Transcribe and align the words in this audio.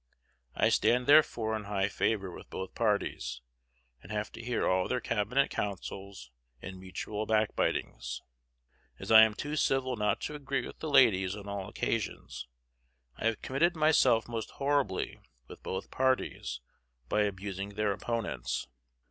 I 0.55 0.69
stand 0.69 1.05
therefore 1.05 1.55
in 1.55 1.65
high 1.65 1.87
favor 1.87 2.31
with 2.31 2.49
both 2.49 2.73
parties, 2.73 3.41
and 4.01 4.11
have 4.11 4.31
to 4.31 4.41
hear 4.41 4.67
all 4.67 4.87
their 4.87 4.99
cabinet 4.99 5.51
counsels 5.51 6.31
and 6.59 6.79
mutual 6.79 7.27
backbitings. 7.27 8.23
As 8.97 9.11
I 9.11 9.21
am 9.21 9.35
too 9.35 9.55
civil 9.55 9.95
not 9.95 10.19
to 10.21 10.33
agree 10.33 10.65
with 10.65 10.79
the 10.79 10.89
ladies 10.89 11.35
on 11.35 11.47
all 11.47 11.69
occasions, 11.69 12.47
I 13.17 13.25
have 13.25 13.43
committed 13.43 13.75
myself 13.75 14.27
most 14.27 14.49
horribly 14.53 15.19
with 15.47 15.61
both 15.61 15.91
parties 15.91 16.61
by 17.07 17.21
abusing 17.21 17.75
their 17.75 17.91
opponents. 17.91 18.65